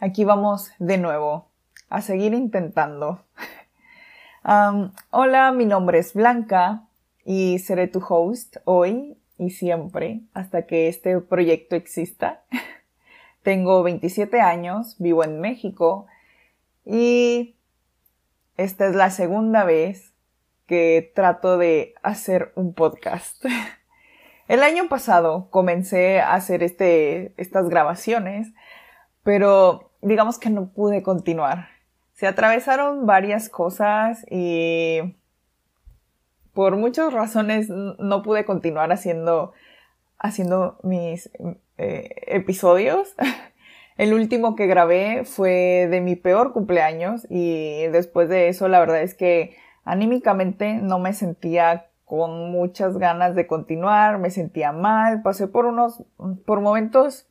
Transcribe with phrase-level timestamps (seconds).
[0.00, 1.50] Aquí vamos de nuevo
[1.90, 3.26] a seguir intentando.
[5.10, 6.84] hola, mi nombre es Blanca
[7.26, 12.42] y seré tu host hoy y siempre hasta que este proyecto exista.
[13.42, 16.06] Tengo 27 años, vivo en México
[16.86, 17.54] y
[18.56, 20.14] esta es la segunda vez
[20.66, 23.44] que trato de hacer un podcast.
[24.48, 28.54] El año pasado comencé a hacer este, estas grabaciones
[29.24, 31.68] pero digamos que no pude continuar.
[32.12, 35.16] Se atravesaron varias cosas y
[36.52, 39.52] por muchas razones no pude continuar haciendo,
[40.18, 41.28] haciendo mis
[41.78, 43.16] eh, episodios.
[43.96, 49.02] El último que grabé fue de mi peor cumpleaños y después de eso la verdad
[49.02, 55.46] es que anímicamente no me sentía con muchas ganas de continuar, me sentía mal, pasé
[55.46, 56.02] por unos,
[56.44, 57.28] por momentos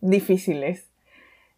[0.00, 0.89] difíciles.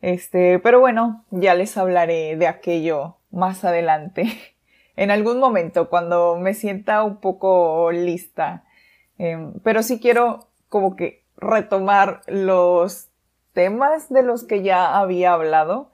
[0.03, 4.25] Este, pero bueno, ya les hablaré de aquello más adelante.
[4.97, 8.65] en algún momento, cuando me sienta un poco lista.
[9.19, 13.09] Em, pero sí quiero como que retomar los
[13.53, 15.91] temas de los que ya había hablado.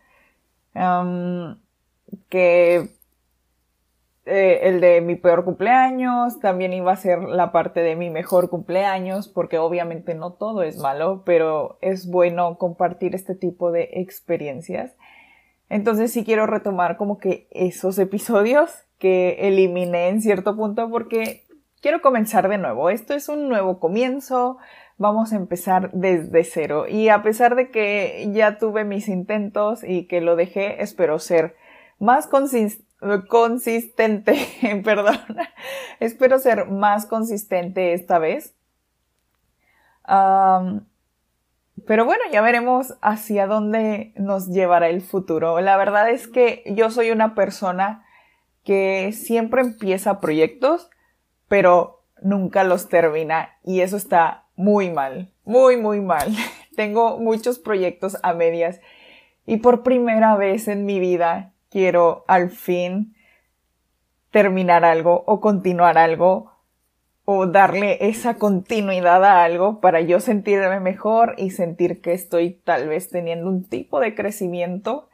[2.28, 2.97] que
[4.28, 8.50] eh, el de mi peor cumpleaños, también iba a ser la parte de mi mejor
[8.50, 14.94] cumpleaños, porque obviamente no todo es malo, pero es bueno compartir este tipo de experiencias.
[15.70, 21.44] Entonces sí quiero retomar como que esos episodios que eliminé en cierto punto porque
[21.80, 22.90] quiero comenzar de nuevo.
[22.90, 24.58] Esto es un nuevo comienzo,
[24.98, 26.86] vamos a empezar desde cero.
[26.86, 31.56] Y a pesar de que ya tuve mis intentos y que lo dejé, espero ser
[31.98, 32.87] más consistente
[33.28, 34.34] consistente,
[34.84, 35.18] perdón.
[36.00, 38.54] Espero ser más consistente esta vez.
[40.04, 45.60] pero bueno, ya veremos hacia dónde nos llevará el futuro.
[45.60, 48.04] La verdad es que yo soy una persona
[48.64, 50.90] que siempre empieza proyectos,
[51.48, 56.34] pero nunca los termina y eso está muy mal, muy, muy mal.
[56.76, 58.80] Tengo muchos proyectos a medias
[59.46, 63.14] y por primera vez en mi vida quiero al fin
[64.30, 66.52] terminar algo o continuar algo
[67.24, 72.88] o darle esa continuidad a algo para yo sentirme mejor y sentir que estoy tal
[72.88, 75.10] vez teniendo un tipo de crecimiento.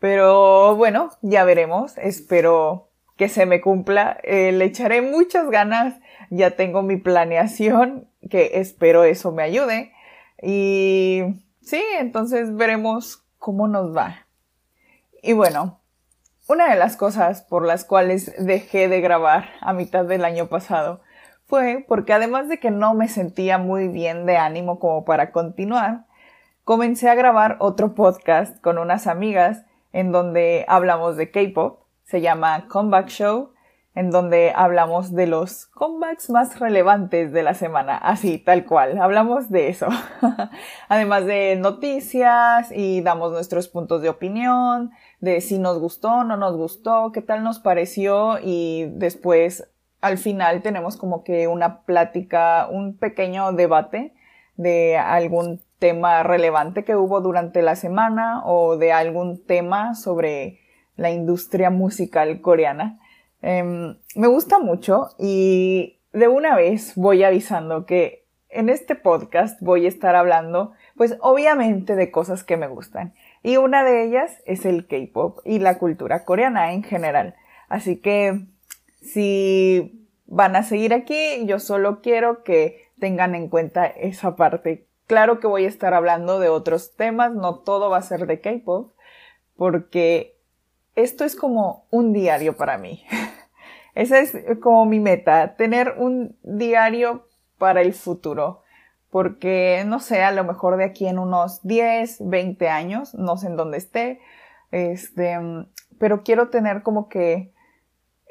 [0.00, 1.96] Pero bueno, ya veremos.
[1.98, 4.18] Espero que se me cumpla.
[4.24, 6.00] Eh, le echaré muchas ganas.
[6.30, 9.92] Ya tengo mi planeación, que espero eso me ayude.
[10.42, 11.22] Y
[11.60, 14.26] sí, entonces veremos cómo nos va.
[15.22, 15.81] Y bueno,
[16.52, 21.00] una de las cosas por las cuales dejé de grabar a mitad del año pasado
[21.46, 26.04] fue porque además de que no me sentía muy bien de ánimo como para continuar,
[26.62, 29.64] comencé a grabar otro podcast con unas amigas
[29.94, 33.52] en donde hablamos de K-pop, se llama Comeback Show,
[33.94, 39.50] en donde hablamos de los comebacks más relevantes de la semana, así, tal cual, hablamos
[39.50, 39.88] de eso.
[40.88, 46.56] Además de noticias y damos nuestros puntos de opinión, de si nos gustó, no nos
[46.56, 52.98] gustó, qué tal nos pareció y después al final tenemos como que una plática, un
[52.98, 54.14] pequeño debate
[54.56, 60.58] de algún tema relevante que hubo durante la semana o de algún tema sobre
[60.96, 62.98] la industria musical coreana.
[63.42, 69.86] Em, me gusta mucho y de una vez voy avisando que en este podcast voy
[69.86, 73.14] a estar hablando pues obviamente de cosas que me gustan.
[73.42, 77.34] Y una de ellas es el K-pop y la cultura coreana en general.
[77.68, 78.46] Así que
[79.00, 84.86] si van a seguir aquí, yo solo quiero que tengan en cuenta esa parte.
[85.06, 88.40] Claro que voy a estar hablando de otros temas, no todo va a ser de
[88.40, 88.92] K-pop,
[89.56, 90.38] porque
[90.94, 93.04] esto es como un diario para mí.
[93.94, 97.28] Esa es como mi meta, tener un diario
[97.58, 98.61] para el futuro
[99.12, 103.48] porque no sé, a lo mejor de aquí en unos 10, 20 años, no sé
[103.48, 104.20] en dónde esté,
[104.70, 105.38] este,
[105.98, 107.52] pero quiero tener como que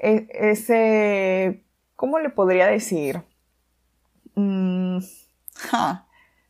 [0.02, 1.64] e, ese,
[1.96, 3.22] ¿cómo le podría decir?
[4.34, 4.98] Mm,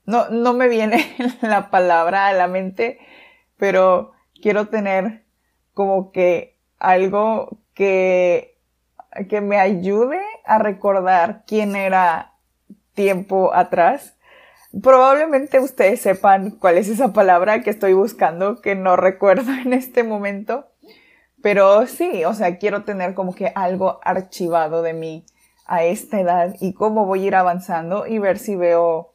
[0.05, 2.99] no, no me viene la palabra a la mente,
[3.57, 5.25] pero quiero tener
[5.73, 8.57] como que algo que,
[9.27, 12.35] que me ayude a recordar quién era
[12.93, 14.15] tiempo atrás
[14.81, 20.03] Probablemente ustedes sepan cuál es esa palabra que estoy buscando, que no recuerdo en este
[20.03, 20.67] momento.
[21.41, 25.25] Pero sí, o sea, quiero tener como que algo archivado de mí
[25.65, 29.13] a esta edad y cómo voy a ir avanzando y ver si veo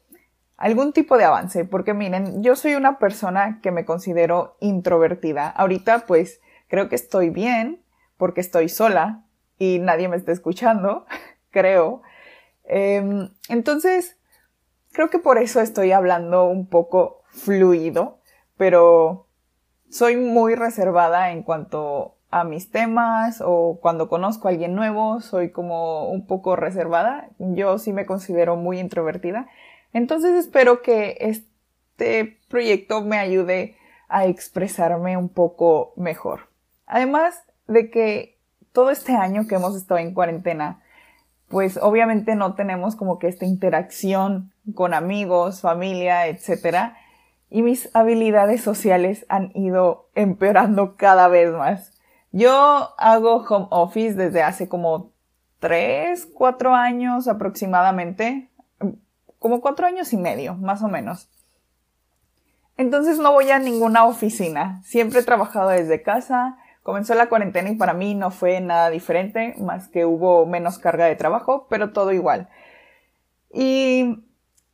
[0.57, 5.47] algún tipo de avance, porque miren, yo soy una persona que me considero introvertida.
[5.49, 7.83] Ahorita pues creo que estoy bien
[8.17, 9.23] porque estoy sola
[9.59, 11.05] y nadie me está escuchando,
[11.51, 12.01] creo.
[12.63, 14.16] Em, entonces,
[14.97, 18.17] creo que por eso estoy hablando un poco fluido,
[18.57, 19.27] pero
[19.91, 25.51] soy muy reservada en cuanto a mis temas o cuando conozco a alguien nuevo, soy
[25.51, 27.29] como un poco reservada.
[27.37, 29.47] Yo sí me considero muy introvertida.
[29.93, 33.77] Entonces espero que este proyecto me ayude
[34.07, 36.49] a expresarme un poco mejor.
[36.87, 38.39] Además de que
[38.71, 40.81] todo este año que hemos estado en cuarentena,
[41.49, 46.93] pues obviamente no tenemos como que esta interacción con amigos, familia, etc.
[47.49, 51.93] Y mis habilidades sociales han ido empeorando cada vez más.
[52.31, 55.11] Yo hago home office desde hace como
[55.59, 58.49] 3, 4 años aproximadamente
[59.39, 61.29] como cuatro años y medio, más o menos.
[62.75, 64.81] Entonces no voy a ninguna oficina.
[64.83, 66.57] Siempre he trabajado desde casa.
[66.83, 71.05] Comenzó la cuarentena y para mí no fue nada diferente, más que hubo menos carga
[71.05, 72.49] de trabajo, pero todo igual.
[73.53, 74.23] Y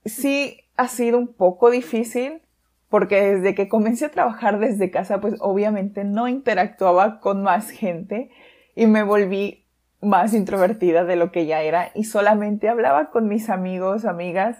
[0.05, 2.41] sí ha sido un poco difícil
[2.89, 8.29] porque desde que comencé a trabajar desde casa, pues obviamente no interactuaba con más gente
[8.75, 9.65] y me volví
[9.99, 14.57] más introvertida de lo que ya era y solamente hablaba con mis amigos, amigas.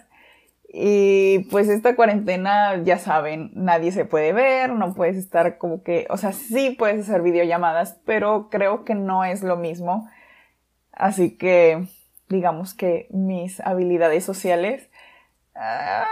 [0.68, 6.08] Y pues esta cuarentena, ya saben, nadie se puede ver, no puedes estar como que,
[6.10, 10.08] o sea, sí puedes hacer videollamadas, pero creo que no es lo mismo.
[10.90, 11.86] Así que,
[12.28, 14.90] digamos que mis habilidades sociales,
[15.54, 16.06] ah,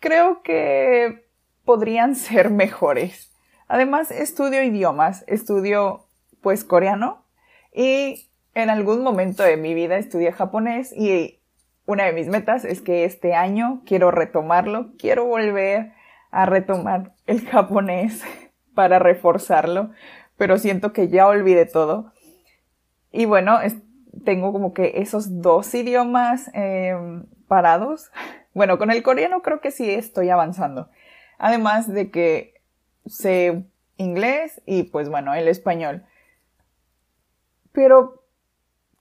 [0.00, 1.26] creo que
[1.64, 3.32] podrían ser mejores.
[3.68, 6.06] Además, estudio idiomas, estudio
[6.42, 7.24] pues coreano,
[7.72, 11.40] y en algún momento de mi vida estudié japonés y
[11.86, 15.92] una de mis metas es que este año quiero retomarlo, quiero volver
[16.30, 18.22] a retomar el japonés
[18.74, 19.90] para reforzarlo,
[20.36, 22.12] pero siento que ya olvidé todo.
[23.12, 23.58] Y bueno,
[24.24, 28.10] tengo como que esos dos idiomas em, parados.
[28.54, 30.88] Bueno, con el coreano creo que sí estoy avanzando.
[31.38, 32.62] Además de que
[33.04, 33.64] sé
[33.96, 36.04] inglés y pues bueno, el español
[37.74, 38.22] pero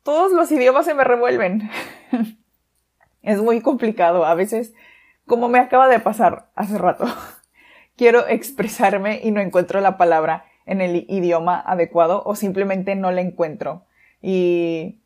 [0.01, 1.69] todos los idiomas se me revuelven.
[3.21, 4.25] es muy complicado.
[4.25, 4.73] A veces,
[5.25, 7.05] como me acaba de pasar hace rato,
[7.95, 13.21] quiero expresarme y no encuentro la palabra en el idioma adecuado o simplemente no la
[13.21, 13.85] encuentro.
[14.21, 14.99] Y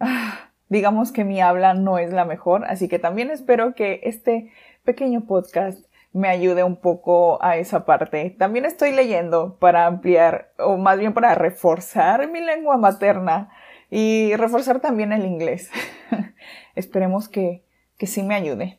[0.00, 4.50] ah, digamos que mi habla no es la mejor, así que también espero que este
[4.84, 8.30] pequeño podcast me ayude un poco a esa parte.
[8.38, 13.50] También estoy leyendo para ampliar, o más bien para reforzar mi lengua materna
[13.90, 15.70] y reforzar también el inglés.
[16.76, 17.64] Esperemos que,
[17.98, 18.78] que sí me ayude.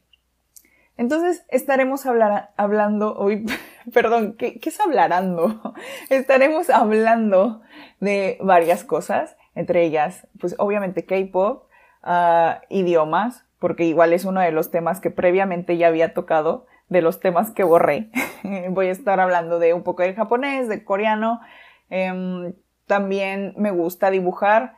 [0.98, 3.46] Entonces estaremos hablando hoy,
[3.94, 5.74] perdón, ¿qué, ¿qué, es hablarando?
[6.10, 7.62] Estaremos hablando
[8.00, 11.66] de varias cosas, entre ellas, pues obviamente K-pop,
[12.06, 17.02] ah, idiomas, porque igual es uno de los temas que previamente ya había tocado, de
[17.02, 18.12] los temas que borré.
[18.70, 21.42] Voy a estar hablando de un poco de japonés, de coreano.
[21.90, 22.54] Em,
[22.86, 24.76] también me gusta dibujar.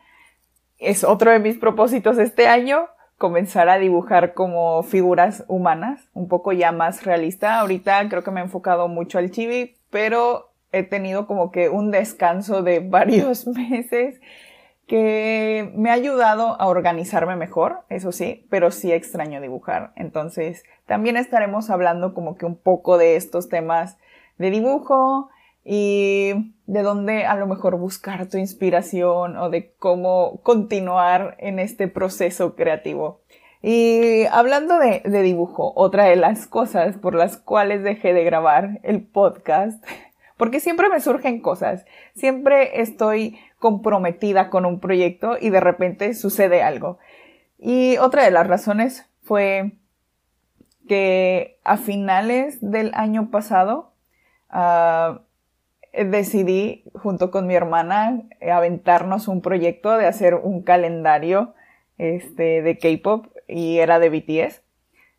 [0.77, 2.87] Es otro de mis propósitos este año,
[3.17, 7.59] comenzar a dibujar como figuras humanas, un poco ya más realista.
[7.59, 11.91] Ahorita creo que me he enfocado mucho al chibi, pero he tenido como que un
[11.91, 14.19] descanso de varios meses
[14.87, 19.91] que me ha ayudado a organizarme mejor, eso sí, pero sí extraño dibujar.
[19.95, 23.97] Entonces, también estaremos hablando como que un poco de estos temas
[24.37, 25.29] de dibujo
[25.65, 31.89] y de dónde a lo mejor buscar tu inspiración o de cómo continuar en este
[31.89, 33.19] proceso creativo.
[33.61, 39.01] Y hablando de, dibujo, otra de las cosas por las cuales dejé de grabar el
[39.01, 39.83] podcast
[40.37, 46.61] porque siempre me surgen cosas, siempre estoy comprometida con un proyecto y de repente sucede
[46.61, 46.99] algo.
[47.57, 49.73] Y otra de las razones fue
[50.87, 53.93] que a finales del año pasado
[54.53, 55.19] uh,
[55.91, 61.53] decidí junto con mi hermana aventarnos un proyecto de hacer un calendario
[61.97, 64.61] este, de K-pop y era de BTS.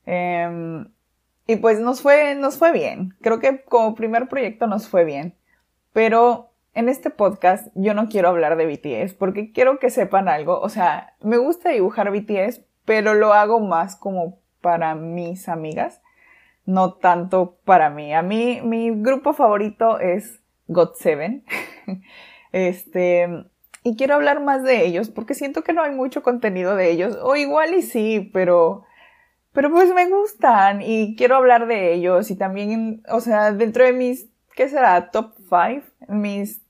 [0.07, 0.89] Em,
[1.47, 3.15] y pues nos fue, nos fue bien.
[3.21, 5.35] Creo que como primer proyecto nos fue bien.
[5.93, 6.48] Pero
[6.79, 10.61] en este podcast yo no quiero hablar de BTS porque quiero que sepan algo.
[10.61, 16.01] O sea, me gusta dibujar BTS, pero lo hago más como para mis amigas,
[16.67, 18.15] no tanto para mí.
[18.15, 21.43] A mí, mi grupo favorito es GOT7.
[22.53, 23.45] este,
[23.83, 27.19] y quiero hablar más de ellos porque siento que no hay mucho contenido de ellos.
[27.21, 28.85] O igual y sí, pero
[29.53, 33.93] pero pues me gustan y quiero hablar de ellos y también, o sea, dentro de
[33.93, 35.11] mis, ¿qué será?
[35.11, 36.63] Top 5, mis,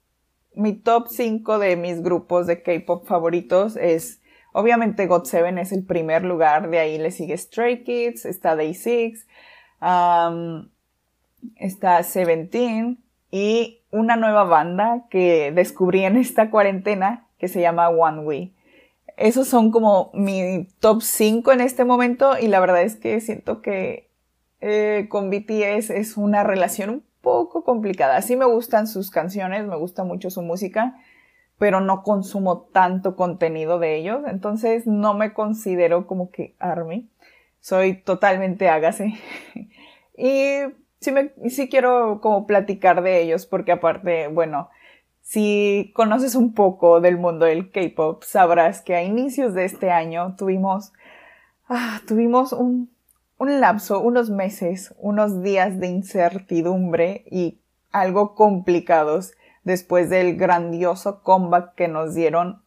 [0.59, 4.21] mi top 5 de mis grupos de K-pop favoritos es,
[4.53, 9.25] obviamente GOT7 es el primer lugar, de ahí le sigue Stray Kids, está Day6,
[11.57, 12.99] está Seventeen
[13.31, 18.55] y una nueva banda que descubrí en esta cuarentena que se llama One Way
[19.19, 23.61] esos son como mi top 5 en este momento y la verdad es que siento
[23.61, 24.09] que
[24.61, 28.21] eh, con BTS es una relación un poco complicada.
[28.23, 30.97] Sí me gustan sus canciones, me gusta mucho su música,
[31.59, 37.11] pero no consumo tanto contenido de ellos, entonces no me considero como que ARMY.
[37.61, 39.15] Soy totalmente hágase.
[40.17, 40.61] y
[41.01, 44.71] sí, me, sí quiero como platicar de ellos porque aparte, bueno,
[45.29, 50.35] si conoces un poco del mundo del K-pop, sabrás que a inicios de este año
[50.39, 50.93] tuvimos,
[51.69, 52.91] ah, tuvimos un,
[53.39, 57.61] un lapso, unos meses, unos días de incertidumbre y
[57.93, 62.63] algo complicados después del grandioso comeback que nos dieron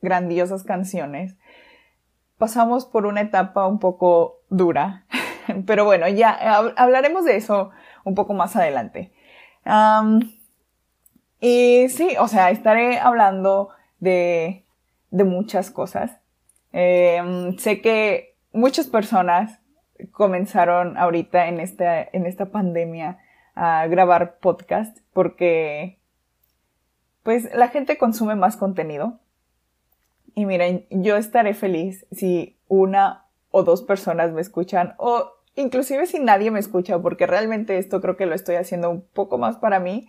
[0.00, 1.36] grandiosas canciones.
[2.38, 5.04] Pasamos por una etapa un poco dura,
[5.66, 6.32] pero bueno, ya
[6.76, 7.70] hablaremos de eso
[8.04, 9.12] un poco más adelante.
[11.40, 13.70] Y sí, o sea, estaré hablando
[14.00, 14.64] de,
[15.10, 16.18] de muchas cosas.
[16.72, 19.60] Em, sé que muchas personas
[20.12, 23.18] comenzaron ahorita en esta, en esta pandemia
[23.54, 25.98] a grabar podcast porque
[27.22, 29.18] pues la gente consume más contenido.
[30.34, 36.20] Y miren, yo estaré feliz si una o dos personas me escuchan o inclusive si
[36.20, 39.80] nadie me escucha porque realmente esto creo que lo estoy haciendo un poco más para
[39.80, 40.08] mí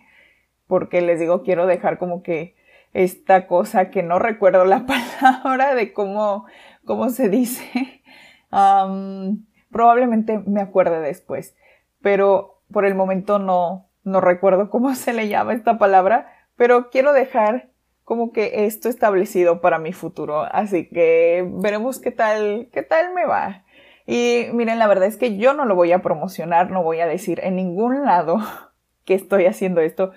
[0.66, 2.54] porque les digo, quiero dejar como que
[2.92, 4.86] esta cosa que no recuerdo la
[5.20, 6.46] palabra de cómo,
[6.84, 8.02] cómo se dice.
[9.70, 11.56] probablemente me acuerde después,
[12.00, 17.12] pero por el momento no, no recuerdo cómo se le llama esta palabra, pero quiero
[17.12, 17.68] dejar
[18.04, 23.26] como que esto establecido para mi futuro, así que veremos qué tal, qué tal me
[23.26, 23.64] va.
[24.06, 27.06] Y miren, la verdad es que yo no lo voy a promocionar, no voy a
[27.06, 28.38] decir en ningún lado
[29.04, 30.12] que estoy haciendo esto,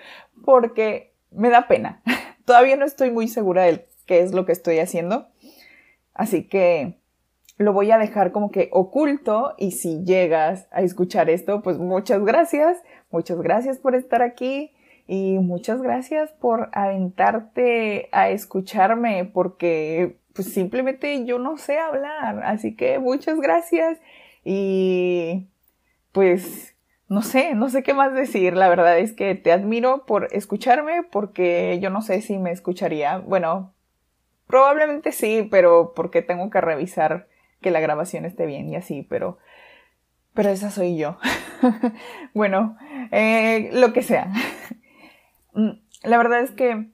[0.46, 2.02] porque me da pena.
[2.46, 5.28] Todavía no estoy muy segura de qué es lo que estoy haciendo.
[6.14, 7.01] Así que
[7.62, 12.24] lo voy a dejar como que oculto y si llegas a escuchar esto, pues muchas
[12.24, 12.82] gracias.
[13.12, 14.72] Muchas gracias por estar aquí
[15.08, 22.44] y muchas gracias por aventarte a escucharme porque pues simplemente yo no sé hablar.
[22.44, 24.00] Así que muchas gracias
[24.44, 25.48] y
[26.12, 26.76] pues
[27.10, 28.56] no sé, no sé qué más decir.
[28.56, 33.18] La verdad es que te admiro por escucharme porque yo no sé si me escucharía.
[33.18, 33.74] Bueno,
[34.48, 37.28] probablemente sí, pero porque tengo que revisar
[37.62, 39.38] que la grabación esté bien y así, pero,
[40.34, 41.18] pero esa soy yo.
[42.34, 42.78] bueno,
[43.12, 44.32] eh, lo que sea.
[45.54, 45.72] Mm,
[46.04, 46.90] la verdad es que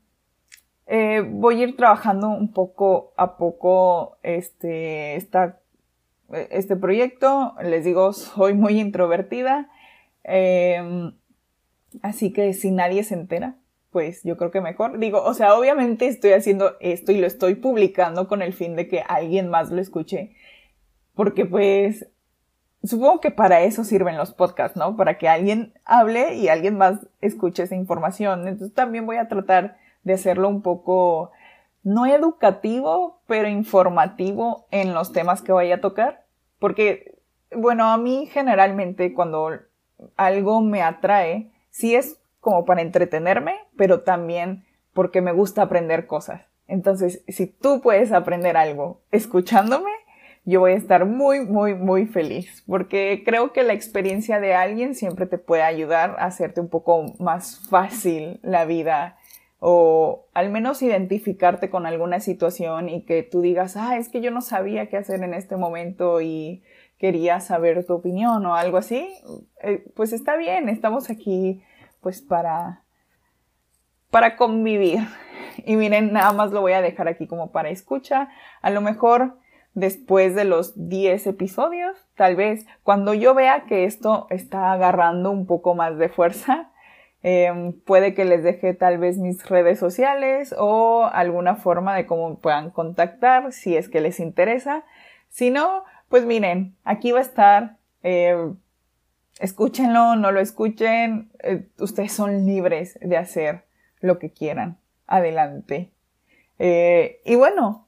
[0.87, 7.55] eh, voy a ir trabajando un poco a poco este, este proyecto.
[7.63, 9.69] Les digo, soy muy introvertida
[10.27, 11.13] Em,
[12.01, 13.55] así que si nadie se entera,
[13.91, 14.99] pues yo creo que mejor.
[14.99, 18.87] Digo, o sea, obviamente estoy haciendo esto y lo estoy publicando con el fin de
[18.87, 20.35] que alguien más lo escuche.
[21.17, 22.07] Porque pues
[22.83, 24.95] supongo que para eso sirven los podcasts, ¿no?
[24.95, 28.47] Para que alguien hable y alguien más escuche esa información.
[28.47, 31.31] Entonces también voy a tratar de hacerlo un poco,
[31.83, 36.23] no educativo, pero informativo en los temas que vaya a tocar.
[36.59, 37.17] Porque,
[37.51, 39.49] bueno, a mí generalmente cuando
[40.15, 46.43] algo me atrae, sí es como para entretenerme, pero también porque me gusta aprender cosas.
[46.67, 49.91] Entonces, si tú puedes aprender algo escuchándome,
[50.47, 54.95] yo voy a estar muy, muy, muy feliz, porque creo que la experiencia de alguien
[54.95, 59.17] siempre te puede ayudar a hacerte un poco más fácil la vida
[59.59, 64.31] o al menos identificarte con alguna situación y que tú digas, ah, es que yo
[64.31, 66.63] no sabía qué hacer en este momento y
[66.97, 69.05] quería saber tu opinión o algo así,
[69.61, 71.61] eh, pues está bien, estamos aquí
[71.99, 72.83] pues para,
[74.11, 74.99] para convivir.
[75.65, 78.29] Y miren, nada más lo voy a dejar aquí como para escucha.
[78.61, 79.39] A lo mejor
[79.77, 85.45] después de los 10 episodios, tal vez cuando yo vea que esto está agarrando un
[85.45, 86.71] poco más de fuerza,
[87.21, 92.39] em, puede que les deje tal vez mis redes sociales o alguna forma de cómo
[92.39, 94.83] puedan contactar si es que les interesa.
[95.29, 97.77] Si no, pues miren, aquí va a estar.
[98.01, 98.51] Eh,
[99.39, 101.29] escúchenlo, no lo escuchen.
[101.43, 103.65] Eh, ustedes son libres de hacer
[103.99, 104.79] lo que quieran.
[105.05, 105.91] Adelante.
[106.57, 107.86] Eh, y bueno,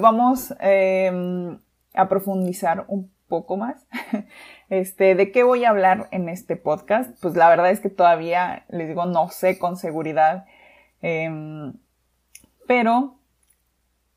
[0.00, 1.58] vamos em,
[1.94, 3.86] a profundizar un poco más.
[4.70, 7.10] Este, ¿de qué voy a hablar en este podcast?
[7.20, 10.46] Pues la verdad es que todavía les digo no sé con seguridad.
[11.02, 11.74] Em,
[12.66, 13.18] pero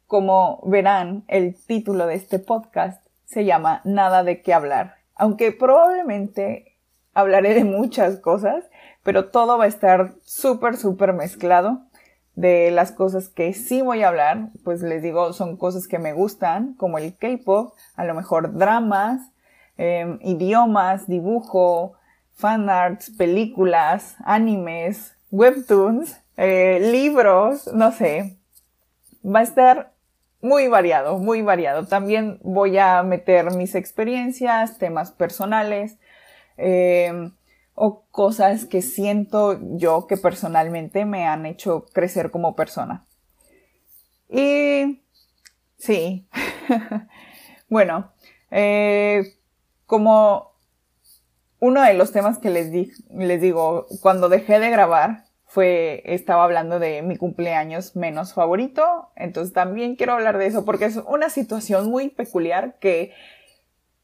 [0.08, 4.96] como verán, el título de este podcast se llama Nada de qué hablar.
[5.16, 6.78] Aunque probablemente
[7.14, 8.64] hablaré de muchas cosas,
[9.04, 11.87] pero todo va a estar súper, súper mezclado.
[12.38, 16.14] De las cosas que sí voy a hablar, pues les digo, son cosas que me
[16.14, 19.32] gustan, como el K-pop, a lo mejor dramas,
[19.76, 21.94] em, idiomas, dibujo,
[22.36, 28.38] fanarts, películas, animes, webtoons, eh, libros, no sé.
[29.26, 29.94] Va a estar
[30.40, 31.88] muy variado, muy variado.
[31.88, 35.98] También voy a meter mis experiencias, temas personales
[36.58, 37.32] eh,
[37.80, 43.06] o cosas que siento yo que personalmente me han hecho crecer como persona.
[44.28, 45.04] Y
[45.78, 46.28] sí,
[47.70, 48.12] bueno,
[48.50, 49.36] eh,
[49.86, 50.56] como
[51.60, 52.72] uno de los temas que les,
[53.12, 59.54] les digo, cuando dejé de grabar, fue, estaba hablando de mi cumpleaños menos favorito, entonces
[59.54, 63.14] también quiero hablar de eso porque es una situación muy peculiar que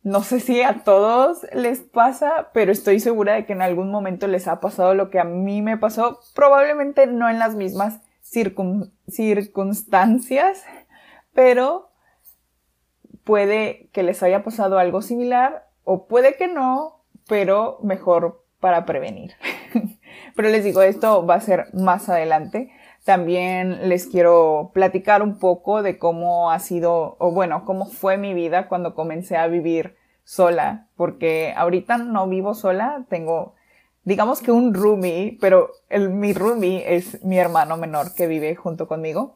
[0.03, 4.27] no sé si a todos les pasa, pero estoy segura de que en algún momento
[4.27, 10.65] les ha pasado lo que a mí me pasó, probablemente no en las mismas circunstancias,
[11.33, 11.89] pero
[13.23, 19.33] puede que les haya pasado algo similar o puede que no, pero mejor para prevenir.
[20.35, 22.71] Pero les digo, esto va a ser más adelante.
[23.03, 28.33] También les quiero platicar un poco de cómo ha sido, o bueno, cómo fue mi
[28.33, 33.55] vida cuando comencé a vivir sola, porque ahorita no vivo sola, tengo,
[34.03, 38.87] digamos que un roomie, pero el, mi roomie es mi hermano menor que vive junto
[38.87, 39.35] conmigo.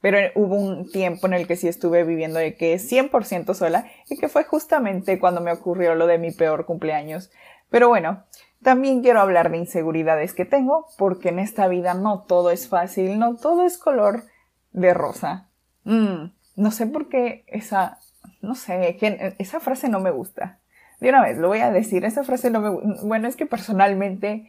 [0.00, 4.18] Pero hubo un tiempo en el que sí estuve viviendo de que 100% sola y
[4.18, 7.30] que fue justamente cuando me ocurrió lo de mi peor cumpleaños.
[7.70, 8.24] Pero bueno,
[8.62, 13.18] también quiero hablar de inseguridades que tengo, porque en esta vida no todo es fácil,
[13.18, 14.24] no todo es color
[14.72, 15.48] de rosa.
[15.84, 17.98] Mm, no sé por qué esa,
[18.40, 18.96] no sé,
[19.38, 20.60] esa frase no me gusta.
[21.00, 23.02] De una vez, lo voy a decir, esa frase no me gusta.
[23.02, 24.48] Bueno, es que personalmente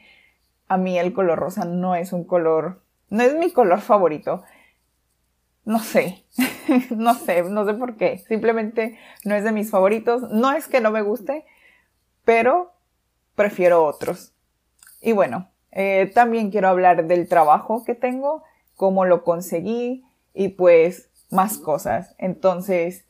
[0.67, 4.43] a mí el color rosa no es un color, no es mi color favorito.
[5.65, 6.26] No sé,
[6.91, 8.19] no sé, no sé por qué.
[8.19, 10.30] Simplemente no es de mis favoritos.
[10.30, 11.45] No es que no me guste,
[12.26, 12.72] pero
[13.36, 14.34] prefiero otros.
[15.02, 18.43] Y bueno, eh, también quiero hablar del trabajo que tengo,
[18.76, 22.15] cómo lo conseguí y pues más cosas.
[22.17, 23.06] Entonces,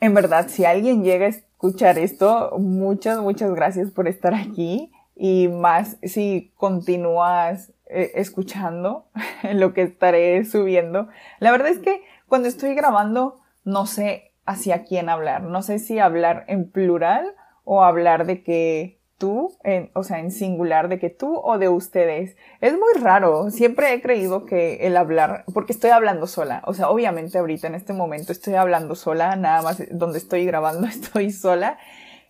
[0.00, 5.48] en verdad, si alguien llega a escuchar esto, muchas, muchas gracias por estar aquí y
[5.48, 9.06] más si continúas eh, escuchando
[9.52, 11.08] lo que estaré subiendo.
[11.38, 15.98] La verdad es que cuando estoy grabando no sé hacia quién hablar, no sé si
[15.98, 19.56] hablar en plural o hablar de que tú,
[19.94, 22.36] o sea, en singular, de que tú o de ustedes.
[22.60, 23.52] Es muy raro.
[23.52, 26.60] Siempre he creído que el hablar, porque estoy hablando sola.
[26.66, 30.86] O sea, obviamente ahorita en este momento estoy hablando sola, nada más donde estoy grabando
[30.88, 31.78] estoy sola.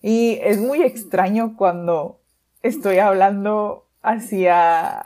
[0.02, 2.20] Y es muy extraño cuando
[2.60, 5.02] estoy hablando hacia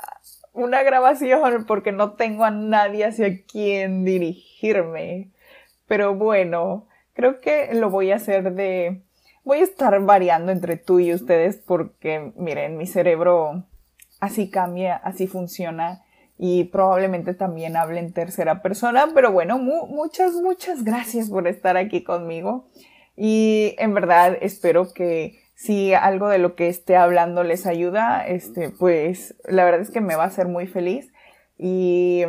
[0.53, 5.31] una grabación porque no tengo a nadie hacia quien dirigirme.
[5.87, 9.06] Pero bueno, creo que lo voy a hacer de
[9.47, 13.65] voy a estar variando entre tú y ustedes porque, miren, mi cerebro
[14.19, 16.03] así cambia, así funciona
[16.37, 22.03] y probablemente también hable en tercera persona, pero bueno, muchas, muchas gracias por estar aquí
[22.03, 22.67] conmigo
[23.17, 28.71] y en verdad espero que si algo de lo que esté hablando les ayuda, este,
[28.71, 31.13] pues la verdad es que me va a hacer muy feliz
[31.57, 32.25] y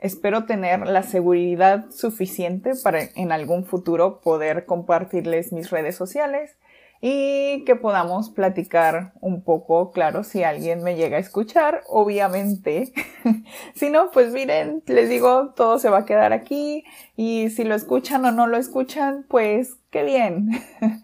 [0.00, 6.56] Espero tener la seguridad suficiente para en algún futuro poder compartirles mis redes sociales
[7.02, 12.92] y que podamos platicar un poco, claro, si alguien me llega a escuchar, obviamente.
[13.74, 16.84] si no, pues miren, les digo, todo se va a quedar aquí
[17.16, 20.50] y si lo escuchan o no lo escuchan, pues qué bien.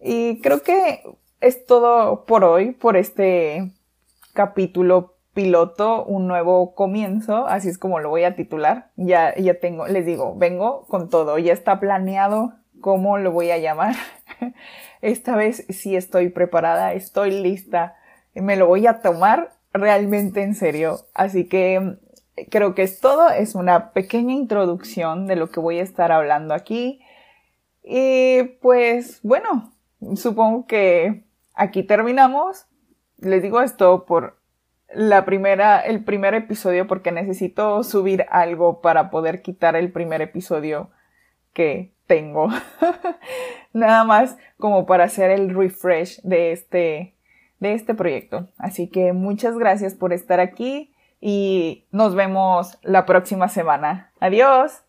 [0.00, 1.02] y creo que
[1.40, 3.72] es todo por hoy, por este
[4.32, 8.90] capítulo piloto, un nuevo comienzo, así es como lo voy a titular.
[8.96, 13.58] Ya, ya tengo, les digo, vengo con todo, ya está planeado cómo lo voy a
[13.58, 13.94] llamar.
[15.02, 17.96] Esta vez sí estoy preparada, estoy lista,
[18.34, 21.00] me lo voy a tomar realmente en serio.
[21.12, 21.98] Así que
[22.50, 26.54] creo que es todo, es una pequeña introducción de lo que voy a estar hablando
[26.54, 27.00] aquí.
[27.82, 29.72] Y pues bueno,
[30.16, 32.66] supongo que aquí terminamos.
[33.18, 34.38] Les digo esto por
[34.94, 40.90] la primera, el primer episodio porque necesito subir algo para poder quitar el primer episodio
[41.52, 42.48] que tengo.
[43.72, 47.14] Nada más como para hacer el refresh de este,
[47.58, 48.48] de este proyecto.
[48.58, 54.12] Así que muchas gracias por estar aquí y nos vemos la próxima semana.
[54.20, 54.82] Adiós.